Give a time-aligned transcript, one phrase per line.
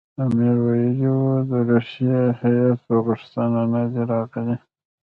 [0.23, 4.55] امیر ویلي وو د روسیې هیات په غوښتنه نه دی راغلی.